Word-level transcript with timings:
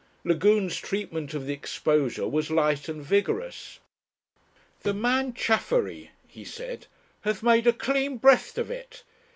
Lagune's 0.23 0.77
treatment 0.79 1.35
of 1.35 1.45
the 1.45 1.53
exposure 1.53 2.27
was 2.27 2.49
light 2.49 2.89
and 2.89 3.03
vigorous. 3.03 3.77
"The 4.81 4.95
man 4.95 5.31
Chaffery," 5.31 6.09
he 6.27 6.43
said, 6.43 6.87
"has 7.19 7.43
made 7.43 7.67
a 7.67 7.71
clean 7.73 8.17
breast 8.17 8.57
of 8.57 8.71
it. 8.71 9.03